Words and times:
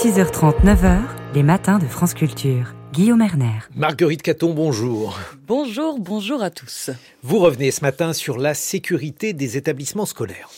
6h30, 0.00 0.62
9h, 0.64 1.00
les 1.34 1.42
matins 1.42 1.80
de 1.80 1.86
France 1.86 2.14
Culture. 2.14 2.72
Guillaume 2.92 3.20
Erner. 3.20 3.58
Marguerite 3.74 4.22
Caton, 4.22 4.54
bonjour. 4.54 5.18
Bonjour, 5.48 5.98
bonjour 5.98 6.40
à 6.40 6.50
tous. 6.50 6.90
Vous 7.24 7.40
revenez 7.40 7.72
ce 7.72 7.80
matin 7.80 8.12
sur 8.12 8.38
la 8.38 8.54
sécurité 8.54 9.32
des 9.32 9.56
établissements 9.56 10.06
scolaires. 10.06 10.50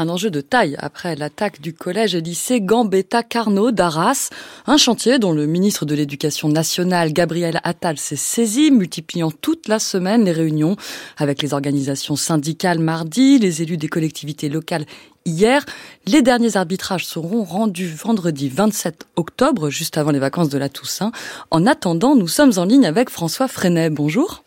Un 0.00 0.08
enjeu 0.08 0.30
de 0.30 0.40
taille 0.40 0.76
après 0.78 1.16
l'attaque 1.16 1.60
du 1.60 1.74
collège 1.74 2.14
et 2.14 2.20
lycée 2.20 2.60
Gambetta 2.60 3.24
Carnot 3.24 3.72
d'Arras. 3.72 4.30
Un 4.68 4.76
chantier 4.76 5.18
dont 5.18 5.32
le 5.32 5.46
ministre 5.46 5.86
de 5.86 5.96
l'Éducation 5.96 6.48
nationale, 6.48 7.12
Gabriel 7.12 7.58
Attal, 7.64 7.98
s'est 7.98 8.14
saisi, 8.14 8.70
multipliant 8.70 9.32
toute 9.32 9.66
la 9.66 9.80
semaine 9.80 10.24
les 10.24 10.30
réunions 10.30 10.76
avec 11.16 11.42
les 11.42 11.52
organisations 11.52 12.14
syndicales 12.14 12.78
mardi, 12.78 13.40
les 13.40 13.60
élus 13.60 13.76
des 13.76 13.88
collectivités 13.88 14.48
locales 14.48 14.86
hier. 15.24 15.66
Les 16.06 16.22
derniers 16.22 16.56
arbitrages 16.56 17.04
seront 17.04 17.42
rendus 17.42 17.88
vendredi 17.88 18.48
27 18.48 19.04
octobre, 19.16 19.68
juste 19.68 19.98
avant 19.98 20.12
les 20.12 20.20
vacances 20.20 20.48
de 20.48 20.58
la 20.58 20.68
Toussaint. 20.68 21.10
En 21.50 21.66
attendant, 21.66 22.14
nous 22.14 22.28
sommes 22.28 22.52
en 22.58 22.64
ligne 22.64 22.86
avec 22.86 23.10
François 23.10 23.48
Freinet. 23.48 23.90
Bonjour. 23.90 24.44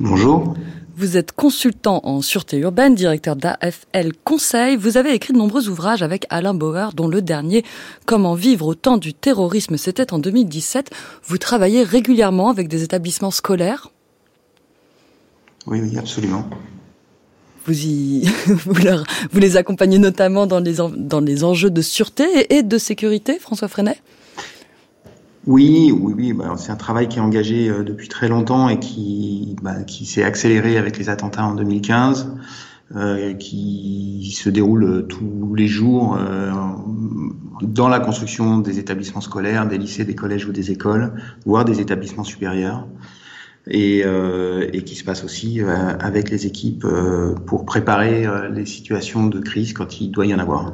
Bonjour. 0.00 0.54
Vous 0.96 1.18
êtes 1.18 1.32
consultant 1.32 2.00
en 2.04 2.22
sûreté 2.22 2.56
urbaine, 2.56 2.94
directeur 2.94 3.36
d'AFL 3.36 4.12
Conseil. 4.24 4.76
Vous 4.76 4.96
avez 4.96 5.12
écrit 5.12 5.34
de 5.34 5.38
nombreux 5.38 5.68
ouvrages 5.68 6.02
avec 6.02 6.24
Alain 6.30 6.54
Bauer, 6.54 6.94
dont 6.94 7.06
le 7.06 7.20
dernier, 7.20 7.66
Comment 8.06 8.32
vivre 8.32 8.66
au 8.66 8.74
temps 8.74 8.96
du 8.96 9.12
terrorisme, 9.12 9.76
c'était 9.76 10.14
en 10.14 10.18
2017. 10.18 10.90
Vous 11.24 11.36
travaillez 11.36 11.82
régulièrement 11.82 12.48
avec 12.48 12.68
des 12.68 12.82
établissements 12.82 13.30
scolaires? 13.30 13.88
Oui, 15.66 15.82
oui, 15.82 15.98
absolument. 15.98 16.48
Vous, 17.66 17.84
y, 17.84 18.24
vous, 18.46 19.38
les 19.38 19.58
accompagnez 19.58 19.98
notamment 19.98 20.46
dans 20.46 20.60
les, 20.60 20.76
dans 20.96 21.20
les 21.20 21.44
enjeux 21.44 21.70
de 21.70 21.82
sûreté 21.82 22.54
et 22.56 22.62
de 22.62 22.78
sécurité, 22.78 23.38
François 23.38 23.68
Freinet? 23.68 24.00
Oui, 25.50 25.92
oui, 25.92 26.14
oui. 26.16 26.32
Bah, 26.32 26.54
c'est 26.56 26.70
un 26.70 26.76
travail 26.76 27.08
qui 27.08 27.18
est 27.18 27.20
engagé 27.20 27.68
euh, 27.68 27.82
depuis 27.82 28.06
très 28.06 28.28
longtemps 28.28 28.68
et 28.68 28.78
qui, 28.78 29.56
bah, 29.62 29.82
qui 29.82 30.06
s'est 30.06 30.22
accéléré 30.22 30.78
avec 30.78 30.96
les 30.96 31.08
attentats 31.08 31.44
en 31.44 31.54
2015, 31.54 32.32
euh, 32.94 33.34
qui 33.34 34.32
se 34.32 34.48
déroule 34.48 34.84
euh, 34.84 35.02
tous 35.02 35.54
les 35.56 35.66
jours 35.66 36.16
dans 37.62 37.88
la 37.88 37.98
construction 37.98 38.58
des 38.58 38.78
établissements 38.78 39.20
scolaires, 39.20 39.66
des 39.66 39.76
lycées, 39.76 40.04
des 40.04 40.14
collèges 40.14 40.46
ou 40.46 40.52
des 40.52 40.70
écoles, 40.70 41.12
voire 41.44 41.64
des 41.64 41.80
établissements 41.80 42.24
supérieurs. 42.24 42.86
Et, 43.66 43.98
et, 44.72 44.84
qui 44.84 44.94
se 44.94 45.04
passe 45.04 45.22
aussi 45.22 45.60
avec 45.60 46.30
les 46.30 46.46
équipes 46.46 46.86
pour 47.46 47.66
préparer 47.66 48.26
les 48.50 48.64
situations 48.64 49.26
de 49.26 49.38
crise 49.38 49.74
quand 49.74 50.00
il 50.00 50.10
doit 50.10 50.24
y 50.24 50.34
en 50.34 50.38
avoir. 50.38 50.72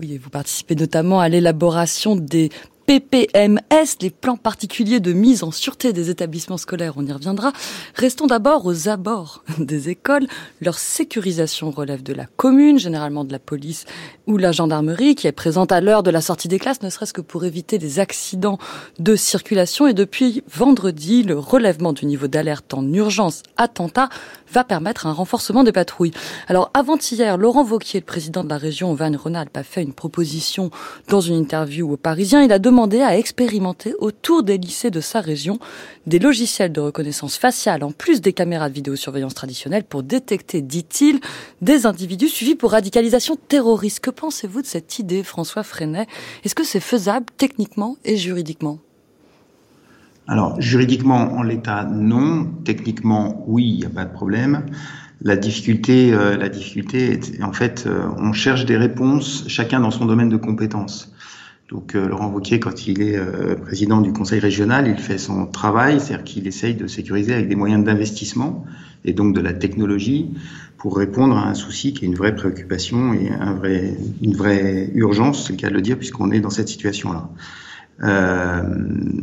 Oui, 0.00 0.12
et 0.12 0.18
vous 0.18 0.28
participez 0.28 0.74
notamment 0.74 1.20
à 1.20 1.28
l'élaboration 1.28 2.16
des 2.16 2.50
PPMS, 2.86 3.96
les 4.00 4.10
plans 4.10 4.36
particuliers 4.36 5.00
de 5.00 5.12
mise 5.12 5.42
en 5.42 5.50
sûreté 5.50 5.92
des 5.92 6.08
établissements 6.08 6.56
scolaires, 6.56 6.92
on 6.96 7.04
y 7.04 7.10
reviendra. 7.10 7.52
Restons 7.96 8.28
d'abord 8.28 8.64
aux 8.64 8.88
abords 8.88 9.42
des 9.58 9.88
écoles. 9.88 10.28
Leur 10.60 10.78
sécurisation 10.78 11.72
relève 11.72 12.04
de 12.04 12.12
la 12.12 12.26
commune, 12.26 12.78
généralement 12.78 13.24
de 13.24 13.32
la 13.32 13.40
police 13.40 13.86
ou 14.28 14.36
la 14.36 14.52
gendarmerie, 14.52 15.16
qui 15.16 15.26
est 15.26 15.32
présente 15.32 15.72
à 15.72 15.80
l'heure 15.80 16.04
de 16.04 16.12
la 16.12 16.20
sortie 16.20 16.46
des 16.46 16.60
classes, 16.60 16.80
ne 16.82 16.88
serait-ce 16.88 17.12
que 17.12 17.20
pour 17.20 17.44
éviter 17.44 17.78
des 17.78 17.98
accidents 17.98 18.58
de 19.00 19.16
circulation. 19.16 19.88
Et 19.88 19.92
depuis 19.92 20.44
vendredi, 20.48 21.24
le 21.24 21.36
relèvement 21.36 21.92
du 21.92 22.06
niveau 22.06 22.28
d'alerte 22.28 22.72
en 22.72 22.86
urgence 22.92 23.42
attentat 23.56 24.08
va 24.52 24.62
permettre 24.62 25.08
un 25.08 25.12
renforcement 25.12 25.64
des 25.64 25.72
patrouilles. 25.72 26.12
Alors 26.46 26.70
avant-hier, 26.72 27.36
Laurent 27.36 27.64
Vauquier, 27.64 27.98
le 27.98 28.06
président 28.06 28.44
de 28.44 28.48
la 28.48 28.58
région 28.58 28.92
Auvergne-Rhône-Alpes, 28.92 29.56
a 29.56 29.64
fait 29.64 29.82
une 29.82 29.92
proposition 29.92 30.70
dans 31.08 31.20
une 31.20 31.34
interview 31.34 31.92
aux 31.92 31.96
Parisiens. 31.96 32.44
Il 32.44 32.52
a 32.52 32.60
demandé 32.60 32.75
à 32.76 33.16
expérimenter 33.16 33.94
autour 34.00 34.42
des 34.42 34.58
lycées 34.58 34.90
de 34.90 35.00
sa 35.00 35.20
région 35.20 35.58
des 36.06 36.18
logiciels 36.18 36.72
de 36.72 36.80
reconnaissance 36.80 37.38
faciale 37.38 37.82
en 37.82 37.90
plus 37.90 38.20
des 38.20 38.34
caméras 38.34 38.68
de 38.68 38.74
vidéosurveillance 38.74 39.34
traditionnelles 39.34 39.84
pour 39.84 40.02
détecter, 40.02 40.60
dit-il, 40.60 41.20
des 41.62 41.86
individus 41.86 42.28
suivis 42.28 42.54
pour 42.54 42.72
radicalisation 42.72 43.36
terroriste. 43.48 44.00
Que 44.00 44.10
pensez-vous 44.10 44.60
de 44.60 44.66
cette 44.66 44.98
idée, 44.98 45.22
François 45.22 45.62
Freinet? 45.62 46.06
Est-ce 46.44 46.54
que 46.54 46.64
c'est 46.64 46.80
faisable 46.80 47.26
techniquement 47.38 47.96
et 48.04 48.16
juridiquement? 48.16 48.78
Alors, 50.28 50.60
juridiquement, 50.60 51.32
en 51.32 51.42
l'état, 51.42 51.84
non. 51.84 52.46
Techniquement, 52.64 53.42
oui, 53.46 53.68
il 53.68 53.78
n'y 53.78 53.86
a 53.86 53.90
pas 53.90 54.04
de 54.04 54.12
problème. 54.12 54.66
La 55.22 55.36
difficulté, 55.36 56.12
euh, 56.12 56.36
la 56.36 56.50
difficulté, 56.50 57.18
en 57.42 57.52
fait, 57.52 57.84
euh, 57.86 58.06
on 58.18 58.34
cherche 58.34 58.66
des 58.66 58.76
réponses, 58.76 59.44
chacun 59.46 59.80
dans 59.80 59.90
son 59.90 60.04
domaine 60.04 60.28
de 60.28 60.36
compétences. 60.36 61.15
Donc, 61.68 61.94
euh, 61.94 62.06
Laurent 62.06 62.28
Wauquiez, 62.28 62.60
quand 62.60 62.86
il 62.86 63.02
est 63.02 63.18
président 63.56 64.00
du 64.00 64.12
Conseil 64.12 64.38
régional, 64.38 64.86
il 64.88 64.98
fait 64.98 65.18
son 65.18 65.46
travail, 65.46 66.00
c'est-à-dire 66.00 66.24
qu'il 66.24 66.46
essaye 66.46 66.74
de 66.74 66.86
sécuriser 66.86 67.34
avec 67.34 67.48
des 67.48 67.56
moyens 67.56 67.84
d'investissement 67.84 68.64
et 69.04 69.12
donc 69.12 69.34
de 69.34 69.40
la 69.40 69.52
technologie 69.52 70.30
pour 70.76 70.96
répondre 70.96 71.36
à 71.36 71.48
un 71.48 71.54
souci 71.54 71.92
qui 71.92 72.04
est 72.04 72.08
une 72.08 72.14
vraie 72.14 72.34
préoccupation 72.34 73.14
et 73.14 73.30
un 73.30 73.54
vrai, 73.54 73.96
une 74.22 74.34
vraie 74.34 74.90
urgence, 74.94 75.46
c'est 75.46 75.52
le 75.52 75.58
cas 75.58 75.68
de 75.68 75.74
le 75.74 75.82
dire, 75.82 75.96
puisqu'on 75.96 76.30
est 76.30 76.40
dans 76.40 76.50
cette 76.50 76.68
situation-là. 76.68 77.28
Euh, 78.02 78.62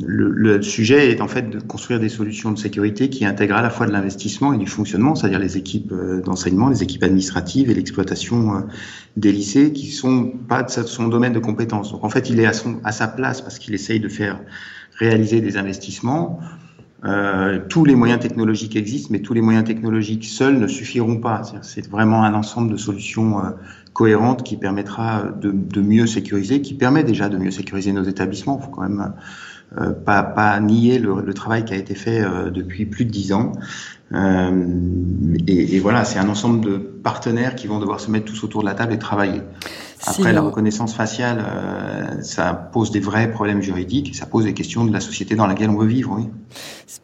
le, 0.04 0.32
le, 0.32 0.62
sujet 0.64 1.12
est 1.12 1.22
en 1.22 1.28
fait 1.28 1.48
de 1.48 1.60
construire 1.60 2.00
des 2.00 2.10
solutions 2.10 2.52
de 2.52 2.58
sécurité 2.58 3.08
qui 3.08 3.24
intègrent 3.24 3.58
à 3.58 3.62
la 3.62 3.70
fois 3.70 3.86
de 3.86 3.92
l'investissement 3.92 4.52
et 4.52 4.58
du 4.58 4.66
fonctionnement, 4.66 5.14
c'est-à-dire 5.14 5.38
les 5.38 5.58
équipes 5.58 5.92
euh, 5.92 6.22
d'enseignement, 6.22 6.70
les 6.70 6.82
équipes 6.82 7.04
administratives 7.04 7.70
et 7.70 7.76
l'exploitation 7.76 8.56
euh, 8.56 8.60
des 9.16 9.32
lycées 9.32 9.74
qui 9.74 9.92
sont 9.92 10.26
pas 10.26 10.64
de 10.64 10.70
son 10.70 11.08
domaine 11.08 11.34
de 11.34 11.40
compétence. 11.40 11.92
Donc 11.92 12.04
en 12.04 12.10
fait, 12.10 12.32
il 12.32 12.40
est 12.40 12.48
à, 12.48 12.54
son, 12.54 12.80
à 12.84 12.92
sa 12.92 13.08
place 13.08 13.42
parce 13.42 13.60
qu'il 13.60 13.76
essaye 13.76 14.00
de 14.00 14.10
faire 14.10 14.40
réaliser 14.98 15.40
des 15.40 15.58
investissements. 15.58 16.40
Tous 17.68 17.84
les 17.84 17.96
moyens 17.96 18.22
technologiques 18.22 18.78
existent, 18.78 19.10
mais 19.12 19.20
tous 19.20 19.34
les 19.34 19.42
moyens 19.42 19.66
technologiques 19.66 20.24
seuls 20.24 20.58
ne 20.58 20.68
suffiront 20.68 21.18
pas. 21.18 21.42
C'est 21.62 21.90
vraiment 21.90 22.24
un 22.24 22.34
ensemble 22.34 22.72
de 22.72 22.78
solutions 22.78 23.42
cohérente 23.94 24.44
qui 24.44 24.58
permettra 24.58 25.24
de, 25.24 25.52
de, 25.52 25.82
mieux 25.82 26.08
sécuriser, 26.08 26.62
qui 26.62 26.74
permet 26.74 27.04
déjà 27.04 27.30
de 27.30 27.38
mieux 27.38 27.52
sécuriser 27.52 27.94
nos 27.94 28.04
établissements. 28.04 28.60
Il 28.60 28.66
faut 28.66 28.72
quand 28.72 28.82
même 28.82 29.14
euh, 29.80 29.92
pas, 29.92 30.24
pas, 30.24 30.60
nier 30.60 31.00
le, 31.00 31.22
le, 31.22 31.34
travail 31.34 31.66
qui 31.66 31.74
a 31.74 31.78
été 31.78 31.96
fait 31.96 32.22
euh, 32.22 32.50
depuis 32.50 32.86
plus 32.86 33.06
de 33.06 33.12
dix 33.12 33.34
ans. 33.34 33.54
Euh, 34.14 34.66
et, 35.48 35.76
et, 35.76 35.80
voilà, 35.80 36.06
c'est 36.06 36.20
un 36.20 36.30
ensemble 36.30 36.64
de 36.64 36.78
partenaires 36.78 37.56
qui 37.56 37.68
vont 37.68 37.80
devoir 37.80 38.00
se 38.00 38.12
mettre 38.12 38.26
tous 38.26 38.44
autour 38.44 38.62
de 38.62 38.68
la 38.68 38.76
table 38.76 38.94
et 38.94 39.00
travailler. 39.00 39.42
Après, 40.06 40.34
la 40.34 40.42
reconnaissance 40.42 40.94
faciale, 40.94 41.46
euh, 41.46 42.22
ça 42.22 42.54
pose 42.54 42.92
des 42.92 43.00
vrais 43.00 43.32
problèmes 43.32 43.62
juridiques 43.62 44.10
et 44.10 44.14
ça 44.14 44.26
pose 44.26 44.44
des 44.44 44.54
questions 44.54 44.84
de 44.86 44.92
la 44.92 45.00
société 45.00 45.36
dans 45.36 45.48
laquelle 45.48 45.70
on 45.70 45.78
veut 45.78 45.88
vivre. 45.88 46.16
Oui. 46.18 46.26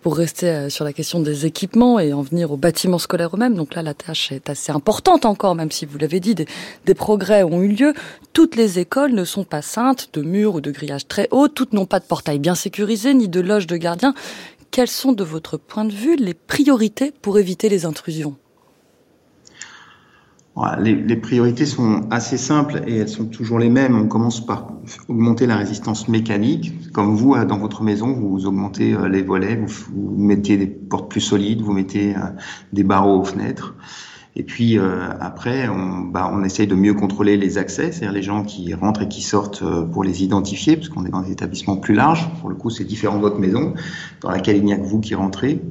Pour 0.02 0.18
rester 0.18 0.50
euh, 0.50 0.70
sur 0.70 0.84
la 0.84 0.94
question 0.94 1.20
des 1.22 1.46
équipements 1.46 2.00
et 2.00 2.14
en 2.14 2.22
venir 2.22 2.52
aux 2.52 2.58
bâtiments 2.58 3.00
scolaires 3.00 3.34
eux-mêmes, 3.34 3.56
donc 3.56 3.76
là, 3.76 3.82
la 3.84 3.94
tâche 3.94 4.32
est 4.32 4.50
assez 4.50 4.72
importante 4.72 5.26
encore, 5.26 5.56
même 5.56 5.72
si 5.72 5.86
vous 5.86 5.98
l'avez 5.98 6.20
dit, 6.20 6.36
des, 6.36 6.46
des, 6.86 6.94
progrès 6.94 7.44
ont 7.44 7.62
eu 7.62 7.70
lieu. 7.70 7.94
Toutes 8.34 8.56
les 8.56 8.80
écoles 8.80 9.14
ne 9.14 9.24
sont 9.24 9.46
pas 9.46 9.62
saintes 9.62 10.10
de 10.14 10.22
murs 10.22 10.56
ou 10.56 10.62
de 10.62 10.72
grillages 10.72 11.08
très 11.08 11.28
hauts, 11.31 11.48
toutes 11.48 11.74
n'ont 11.74 11.86
pas 11.86 12.00
de 12.00 12.06
portail 12.06 12.40
bien 12.40 12.56
sécurisé 12.56 13.14
ni 13.14 13.30
de 13.30 13.40
loges 13.40 13.68
de 13.68 13.78
gardiens. 13.78 14.14
Quelles 14.72 14.88
sont, 14.88 15.14
de 15.14 15.24
votre 15.24 15.58
point 15.58 15.86
de 15.86 15.94
vue, 15.94 16.16
les 16.16 16.34
priorités 16.34 17.12
pour 17.22 17.40
éviter 17.40 17.70
les 17.70 17.86
intrusions? 17.86 18.36
Les, 20.80 21.16
priorités 21.16 21.66
sont 21.66 22.08
assez 22.12 22.38
simples 22.38 22.81
et 22.88 22.97
elles 22.97 23.09
sont 23.09 23.25
toujours 23.25 23.59
les 23.59 23.70
mêmes. 23.70 23.96
On 23.96 24.08
commence 24.08 24.46
par 24.46 24.74
augmenter 25.08 25.46
la 25.46 25.58
résistance 25.58 26.08
mécanique. 26.08 26.92
Comme 26.92 27.16
vous, 27.16 27.36
dans 27.46 27.58
votre 27.58 27.84
maison, 27.84 28.14
vous 28.14 28.46
augmentez 28.46 28.94
euh, 28.94 29.08
les 29.08 29.22
volets, 29.22 29.56
vous, 29.56 30.16
mettez 30.18 30.58
des 30.58 30.68
portes 30.68 31.09
plus 31.09 31.22
solides, 31.22 31.62
vous 31.62 31.74
mettez 31.74 32.16
euh, 32.16 32.19
des 32.74 32.84
barreaux 32.84 33.19
aux 33.19 33.24
fenêtres. 33.24 33.75
Et 34.36 34.44
puis 34.44 34.78
euh, 34.78 35.10
après, 35.20 35.68
on, 35.68 36.00
bah, 36.00 36.30
on 36.32 36.44
essaye 36.44 36.68
de 36.68 36.76
mieux 36.76 36.94
contrôler 36.94 37.36
les 37.36 37.58
accès, 37.58 37.92
c'est-à-dire 37.92 38.12
les 38.12 38.22
gens 38.22 38.44
qui 38.44 38.74
rentrent 38.74 39.02
et 39.02 39.08
qui 39.08 39.22
sortent 39.22 39.64
pour 39.92 40.04
les 40.04 40.24
identifier, 40.24 40.78
parce 40.78 40.90
qu'on 40.90 41.06
est 41.06 41.10
dans 41.10 41.22
des 41.22 41.31
établissements 41.31 41.78
plus 41.78 41.96
larges. 41.96 42.30
Pour 42.40 42.50
le 42.50 42.56
coup, 42.56 42.70
c'est 42.70 42.84
différent 42.84 43.18
de 43.18 43.22
votre 43.22 43.40
maison, 43.40 43.74
dans 44.22 44.30
laquelle 44.30 44.58
il 44.58 44.64
n'y 44.64 44.74
a 44.74 44.78
que 44.78 44.86
vous 44.86 45.00
qui 45.00 45.16
rentrez. 45.16 45.62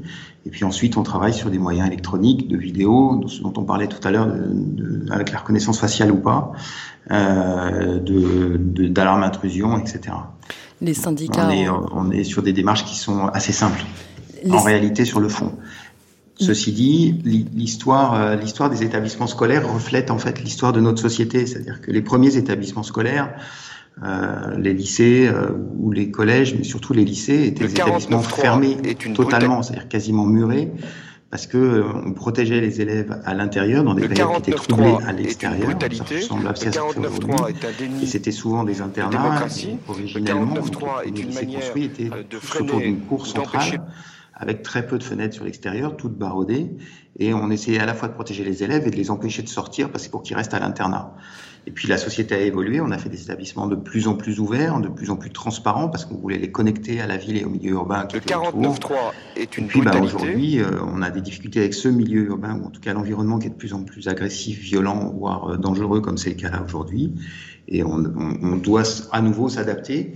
Et 0.47 0.51
puis 0.51 0.65
ensuite, 0.65 0.97
on 0.97 1.03
travaille 1.03 1.35
sur 1.35 1.51
des 1.51 1.59
moyens 1.59 1.87
électroniques, 1.87 2.49
de 2.49 2.57
vidéo, 2.57 3.21
ce 3.27 3.43
dont 3.43 3.53
on 3.57 3.65
parlait 3.65 3.87
tout 3.87 4.07
à 4.07 4.11
l'heure, 4.11 4.29
avec 5.11 5.31
la 5.31 5.41
reconnaissance 5.41 5.79
faciale 5.79 6.11
ou 6.11 6.17
pas, 6.17 6.53
euh, 7.11 7.99
d'alarme 8.01 9.23
intrusion, 9.25 9.79
etc. 9.79 10.17
Les 10.81 10.95
syndicats. 10.95 11.49
On 11.93 12.11
est, 12.11 12.25
sur 12.25 12.43
des 12.43 12.53
démarches 12.53 12.85
qui 12.85 12.97
sont 12.97 13.27
assez 13.27 13.53
simples, 13.53 13.85
en 14.51 14.63
réalité 14.63 15.05
sur 15.05 15.21
le 15.21 15.29
fond. 15.29 15.53
Ceci 16.41 16.73
dit, 16.73 17.21
l'histoire, 17.25 18.15
euh, 18.15 18.37
l'histoire 18.37 18.71
des 18.71 18.83
établissements 18.83 19.27
scolaires 19.27 19.73
reflète 19.73 20.11
en 20.11 20.19
fait 20.19 20.41
l'histoire 20.41 20.73
de 20.73 20.81
notre 20.81 21.01
société, 21.01 21.47
c'est-à-dire 21.47 21.81
que 21.81 21.91
les 21.91 22.03
premiers 22.03 22.37
établissements 22.37 22.85
scolaires 22.85 23.35
euh, 24.05 24.57
les 24.57 24.75
lycées 24.75 25.27
euh, 25.27 25.49
ou 25.77 25.91
les 25.91 26.11
collèges, 26.11 26.55
mais 26.55 26.63
surtout 26.63 26.93
les 26.93 27.05
lycées, 27.05 27.47
étaient 27.47 27.67
des 27.67 27.73
établissements 27.73 28.23
fermés 28.23 28.77
totalement, 29.15 29.63
c'est-à-dire 29.63 29.89
quasiment 29.89 30.25
murés, 30.25 30.71
parce 31.33 31.49
que 31.49 31.59
euh, 31.59 31.85
on 32.07 32.13
protégeait 32.13 32.61
les 32.61 32.81
élèves 32.81 33.21
à 33.25 33.35
l'intérieur 33.35 33.83
dans 33.83 33.95
des 33.95 34.07
périodes 34.07 34.43
qui 34.43 34.51
étaient 34.51 34.61
troublées 34.61 34.99
à 35.05 35.13
l'extérieur. 35.13 35.71
Ça 35.81 36.15
ressemble 36.15 36.47
à 36.47 36.55
ce 36.55 38.03
Et 38.03 38.07
c'était 38.07 38.31
souvent 38.31 38.63
des 38.63 38.81
internats. 38.83 39.47
Originellement, 39.89 40.55
le 41.05 41.11
lycée 41.11 41.47
construit 41.47 41.85
était 41.87 42.11
autour 42.61 42.79
d'une 42.79 43.01
cour 43.01 43.27
centrale 43.27 43.81
avec 44.39 44.63
très 44.63 44.87
peu 44.87 44.99
de 44.99 45.03
fenêtres 45.03 45.35
sur 45.35 45.45
l'extérieur, 45.45 45.97
toutes 45.97 46.17
barodées, 46.17 46.71
et 47.19 47.35
on 47.35 47.51
essayait 47.51 47.81
à 47.81 47.87
la 47.87 47.95
fois 47.95 48.09
de 48.09 48.15
protéger 48.15 48.45
les 48.45 48.63
élèves 48.63 48.87
et 48.87 48.91
de 48.91 48.97
les 48.97 49.11
empêcher 49.11 49.43
de 49.43 49.49
sortir 49.49 49.91
parce 49.91 50.07
que 50.07 50.13
pour 50.13 50.23
qu'ils 50.23 50.37
restent 50.37 50.55
à 50.55 50.61
l'internat. 50.61 51.15
Et 51.67 51.71
puis 51.71 51.89
la 51.89 51.99
société 51.99 52.35
a 52.35 52.41
évolué, 52.41 52.81
on 52.81 52.93
a 52.93 52.99
fait 52.99 53.09
des 53.09 53.21
établissements 53.21 53.67
de 53.67 53.75
plus 53.75 54.07
en 54.07 54.15
plus 54.15 54.39
ouverts, 54.39 54.81
de 54.81 54.89
plus 54.89 55.11
en 55.11 55.17
plus 55.17 55.31
transparents 55.31 55.89
parce 55.89 56.05
qu'on 56.05 56.15
voulait 56.15 56.39
les 56.39 56.53
connecter 56.53 57.01
à 57.01 57.07
la 57.07 57.17
ville 57.17 57.37
et 57.37 57.45
au 57.45 57.51
milieu 57.51 57.73
urbain. 57.73 58.07
Qui 58.07 58.17
le 58.17 58.23
49.3 58.23 58.95
est 59.37 59.59
une 59.59 59.65
et 59.65 59.67
puis 59.67 59.83
bah, 59.83 60.01
aujourd'hui, 60.01 60.61
euh, 60.61 60.71
on 60.87 61.03
a 61.03 61.11
des 61.11 61.21
difficultés 61.21 61.59
avec 61.59 61.75
ce 61.75 61.89
milieu 61.89 62.23
urbain 62.23 62.59
ou 62.59 62.67
en 62.67 62.71
tout 62.71 62.81
cas 62.81 62.95
l'environnement 62.95 63.39
qui 63.39 63.49
est 63.49 63.51
de 63.51 63.57
plus 63.57 63.75
en 63.75 63.83
plus 63.83 64.09
agressif, 64.09 64.59
violent, 64.61 65.13
voire 65.19 65.51
euh, 65.51 65.57
dangereux 65.57 66.01
comme 66.01 66.17
c'est 66.17 66.31
le 66.31 66.37
cas 66.37 66.51
là 66.51 66.63
aujourd'hui. 66.65 67.13
Et 67.67 67.83
on, 67.83 67.97
on, 67.97 68.39
on 68.43 68.57
doit 68.57 68.85
à 69.13 69.21
nouveau 69.21 69.49
s'adapter. 69.49 70.15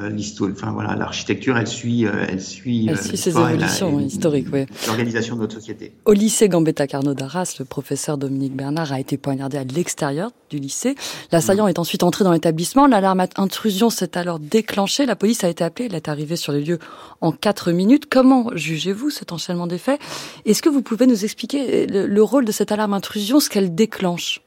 Euh, 0.00 0.08
l'histoire, 0.08 0.50
enfin 0.52 0.72
voilà, 0.72 0.96
l'architecture, 0.96 1.58
elle 1.58 1.66
suit, 1.66 2.06
euh, 2.06 2.24
elle 2.28 2.40
suit, 2.40 2.86
elle 2.88 2.98
suit 2.98 3.16
ses 3.16 3.30
évolutions 3.30 4.00
historiques, 4.00 4.46
oui. 4.52 4.64
L'organisation 4.86 5.36
de 5.36 5.42
notre 5.42 5.54
société. 5.54 5.92
Au 6.06 6.12
lycée 6.12 6.48
Gambetta 6.48 6.86
Carnot 6.86 7.12
d'Arras, 7.12 7.56
le 7.58 7.64
professeur 7.64 8.16
Dominique 8.16 8.54
Bernard 8.54 8.92
a 8.92 9.00
été 9.00 9.18
poignardé 9.18 9.58
à 9.58 9.64
l'extérieur 9.64 10.30
du 10.48 10.58
lycée. 10.58 10.94
L'assaillant 11.32 11.66
mmh. 11.66 11.70
est 11.70 11.78
ensuite 11.78 12.02
entré 12.02 12.24
dans 12.24 12.32
l'établissement. 12.32 12.86
L'alarme 12.86 13.26
intrusion 13.36 13.90
s'est 13.90 14.16
alors 14.16 14.38
déclenchée. 14.38 15.04
La 15.04 15.16
police 15.16 15.44
a 15.44 15.48
été 15.48 15.64
appelée. 15.64 15.86
Elle 15.90 15.96
est 15.96 16.08
arrivée 16.08 16.36
sur 16.36 16.52
les 16.52 16.62
lieux 16.62 16.78
en 17.20 17.32
quatre 17.32 17.70
minutes. 17.70 18.06
Comment 18.08 18.50
jugez-vous 18.54 19.10
cet 19.10 19.32
enchaînement 19.32 19.66
des 19.66 19.78
faits? 19.78 20.00
Est-ce 20.46 20.62
que 20.62 20.70
vous 20.70 20.82
pouvez 20.82 21.06
nous 21.06 21.24
expliquer 21.24 21.86
le 21.86 22.22
rôle 22.22 22.46
de 22.46 22.52
cette 22.52 22.72
alarme 22.72 22.94
intrusion, 22.94 23.38
ce 23.38 23.50
qu'elle 23.50 23.74
déclenche? 23.74 24.40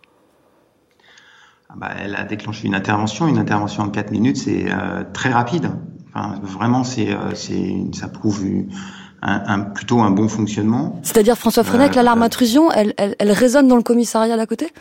Bah, 1.76 1.92
elle 2.00 2.16
a 2.16 2.24
déclenché 2.24 2.68
une 2.68 2.76
intervention. 2.76 3.28
Une 3.28 3.38
intervention 3.38 3.84
en 3.84 3.90
4 3.90 4.12
minutes, 4.12 4.38
c'est 4.38 4.66
euh, 4.72 5.04
très 5.14 5.30
rapide. 5.30 5.72
Enfin, 6.14 6.36
vraiment, 6.44 6.84
c'est, 6.84 7.12
euh, 7.12 7.34
c'est, 7.34 7.76
ça 7.94 8.08
prouve 8.08 8.46
un, 9.22 9.44
un, 9.48 9.60
plutôt 9.62 10.02
un 10.02 10.12
bon 10.12 10.28
fonctionnement. 10.28 11.00
C'est-à-dire, 11.04 11.38
François 11.38 11.64
Frenec, 11.64 11.92
euh, 11.92 11.96
l'alarme 11.96 12.22
intrusion, 12.22 12.72
elle, 12.72 12.94
elle, 12.98 13.16
elle, 13.18 13.32
résonne 13.32 13.68
dans 13.68 13.78
le 13.78 13.84
commissariat 13.84 14.38
d'à 14.38 14.46
côté? 14.46 14.72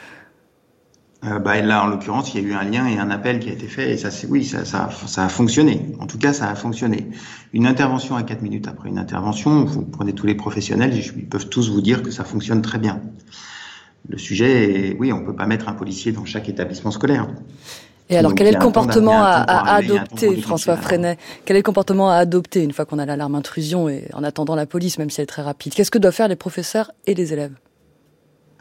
Euh, 1.25 1.39
bah, 1.39 1.61
là, 1.63 1.85
en 1.85 1.87
l'occurrence, 1.87 2.35
il 2.35 2.43
y 2.43 2.45
a 2.45 2.49
eu 2.49 2.53
un 2.53 2.65
lien 2.65 2.87
et 2.87 2.99
un 2.99 3.11
appel 3.11 3.39
qui 3.39 3.49
a 3.49 3.53
été 3.53 3.69
fait, 3.69 3.93
et 3.93 3.97
ça, 3.97 4.11
c'est 4.11 4.27
oui, 4.27 4.45
ça, 4.45 4.65
ça, 4.65 4.91
ça, 5.07 5.25
a 5.25 5.29
fonctionné. 5.29 5.95
En 6.01 6.07
tout 6.07 6.19
cas, 6.19 6.33
ça 6.33 6.51
a 6.51 6.55
fonctionné. 6.57 7.09
Une 7.53 7.67
intervention 7.67 8.17
à 8.17 8.25
4 8.25 8.43
minutes 8.43 8.67
après 8.67 8.89
une 8.89 8.99
intervention, 8.99 9.65
vous 9.65 9.83
prenez 9.83 10.13
tous 10.13 10.27
les 10.27 10.35
professionnels, 10.35 10.93
ils 10.95 11.29
peuvent 11.29 11.49
tous 11.49 11.71
vous 11.71 11.81
dire 11.81 12.03
que 12.03 12.11
ça 12.11 12.25
fonctionne 12.25 12.61
très 12.61 12.79
bien. 12.79 13.01
Le 14.09 14.19
sujet 14.19 14.89
est, 14.89 14.97
oui, 14.99 15.13
on 15.13 15.21
ne 15.21 15.27
peut 15.27 15.37
pas 15.37 15.47
mettre 15.47 15.69
un 15.69 15.75
policier 15.75 16.13
dans 16.13 16.25
chaque 16.25 16.49
établissement 16.49 16.91
scolaire. 16.91 17.29
Et 18.11 18.17
alors, 18.17 18.35
quel 18.35 18.47
est 18.47 18.53
le 18.53 18.59
comportement 18.59 19.23
à, 19.23 19.75
adopter, 19.75 20.37
François 20.37 20.77
Freinet? 20.77 21.17
Quel 21.45 21.57
est 21.57 21.61
le 21.61 21.65
comportement 21.65 22.11
à 22.11 22.17
adopter 22.17 22.63
une 22.63 22.73
fois 22.73 22.85
qu'on 22.85 22.99
a 22.99 23.07
l'alarme 23.07 23.35
intrusion 23.35 23.89
et 23.89 24.09
en 24.13 24.23
attendant 24.23 24.55
la 24.55 24.67
police, 24.67 24.99
même 24.99 25.09
si 25.09 25.21
elle 25.21 25.25
est 25.25 25.27
très 25.27 25.43
rapide? 25.43 25.73
Qu'est-ce 25.75 25.91
que 25.91 25.99
doivent 25.99 26.15
faire 26.15 26.29
les 26.29 26.37
professeurs 26.37 26.93
et 27.07 27.15
les 27.15 27.33
élèves? 27.33 27.55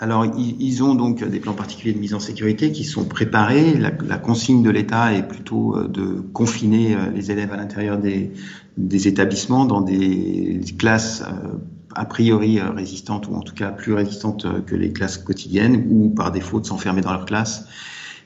Alors, 0.02 0.26
ils 0.26 0.84
ont 0.84 0.96
donc 0.96 1.24
des 1.24 1.40
plans 1.40 1.54
particuliers 1.54 1.94
de 1.94 2.00
mise 2.00 2.16
en 2.16 2.20
sécurité 2.20 2.72
qui 2.72 2.86
sont 2.86 3.06
préparés. 3.06 3.76
La, 3.78 4.18
consigne 4.18 4.64
de 4.64 4.72
l'État 4.72 5.14
est 5.14 5.28
plutôt 5.28 5.78
euh, 5.78 5.88
de 5.88 6.22
confiner 6.34 6.96
euh, 6.96 7.12
les 7.14 7.30
élèves 7.30 7.54
à 7.54 7.58
l'intérieur 7.58 8.00
des, 8.00 8.32
des, 8.78 9.08
établissements 9.08 9.66
dans 9.66 9.82
des 9.82 10.60
classes 10.80 11.22
euh, 11.22 11.50
a 11.96 12.06
priori 12.06 12.60
euh, 12.60 12.72
résistantes 12.72 13.28
ou 13.28 13.36
en 13.36 13.42
tout 13.42 13.54
cas 13.54 13.72
plus 13.72 13.94
résistantes 13.94 14.46
euh, 14.46 14.62
que 14.62 14.76
les 14.76 14.92
classes 14.92 15.18
quotidiennes 15.18 15.86
ou 15.90 16.10
par 16.10 16.32
défaut 16.32 16.60
de 16.60 16.66
s'enfermer 16.66 17.02
dans 17.02 17.12
leur 17.12 17.26
classe 17.26 17.66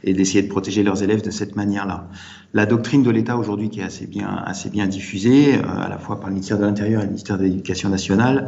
et 0.04 0.14
d'essayer 0.14 0.44
de 0.44 0.48
protéger 0.48 0.84
leurs 0.84 1.02
élèves 1.04 1.24
de 1.24 1.32
cette 1.32 1.56
manière-là. 1.56 2.08
La 2.54 2.66
doctrine 2.66 3.04
de 3.04 3.10
l'État 3.10 3.38
aujourd'hui 3.38 3.70
qui 3.70 3.80
est 3.80 3.84
assez 3.84 4.06
bien, 4.06 4.44
assez 4.46 4.70
bien 4.70 4.88
diffusée, 4.88 5.56
euh, 5.56 5.64
à 5.66 5.90
la 5.90 5.98
fois 5.98 6.20
par 6.20 6.30
le 6.30 6.36
ministère 6.36 6.58
de 6.58 6.64
l'Intérieur 6.64 7.02
et 7.02 7.06
le 7.06 7.10
ministère 7.10 7.38
de 7.38 7.44
l'Éducation 7.44 7.90
nationale, 7.90 8.48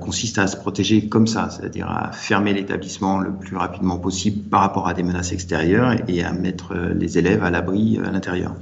consiste 0.00 0.38
à 0.38 0.48
se 0.48 0.56
protéger 0.56 1.08
comme 1.08 1.28
ça, 1.28 1.50
c'est-à-dire 1.50 1.88
à 1.88 2.10
fermer 2.10 2.52
l'établissement 2.52 3.20
le 3.20 3.32
plus 3.32 3.56
rapidement 3.56 3.96
possible 3.96 4.48
par 4.48 4.62
rapport 4.62 4.88
à 4.88 4.92
des 4.92 5.04
menaces 5.04 5.30
extérieures 5.30 5.94
et 6.08 6.24
à 6.24 6.32
mettre 6.32 6.74
les 6.74 7.16
élèves 7.16 7.44
à 7.44 7.50
l'abri 7.50 7.96
à 8.04 8.10
l'intérieur. 8.10 8.56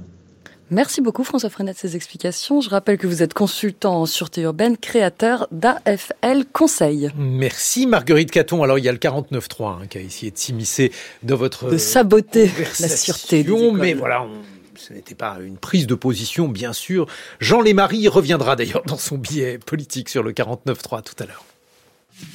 Merci 0.70 1.00
beaucoup 1.00 1.22
François 1.22 1.48
Frenet 1.48 1.72
de 1.74 1.78
ces 1.78 1.94
explications. 1.94 2.60
Je 2.60 2.68
rappelle 2.68 2.98
que 2.98 3.06
vous 3.06 3.22
êtes 3.22 3.34
consultant 3.34 4.00
en 4.00 4.06
sûreté 4.06 4.42
urbaine, 4.42 4.76
créateur 4.76 5.46
d'AFL 5.52 6.44
Conseil. 6.52 7.10
Merci 7.16 7.86
Marguerite 7.86 8.32
Caton. 8.32 8.64
Alors 8.64 8.76
il 8.76 8.84
y 8.84 8.88
a 8.88 8.92
le 8.92 8.98
49.3 8.98 9.64
hein, 9.64 9.86
qui 9.88 9.98
a 9.98 10.00
essayé 10.00 10.32
de 10.32 10.38
s'immiscer 10.38 10.90
dans 11.22 11.36
votre... 11.36 11.70
De 11.70 11.78
saboter 11.78 12.50
la 12.80 12.88
sûreté. 12.88 13.46
mais 13.74 13.94
voilà, 13.94 14.26
ce 14.74 14.92
n'était 14.92 15.14
pas 15.14 15.38
une 15.40 15.56
prise 15.56 15.86
de 15.86 15.94
position 15.94 16.48
bien 16.48 16.72
sûr. 16.72 17.06
Jean 17.38 17.60
Lémarie 17.60 18.08
reviendra 18.08 18.56
d'ailleurs 18.56 18.82
dans 18.86 18.98
son 18.98 19.18
billet 19.18 19.58
politique 19.58 20.08
sur 20.08 20.24
le 20.24 20.32
49.3 20.32 21.02
tout 21.02 21.14
à 21.22 21.26
l'heure. 21.26 21.44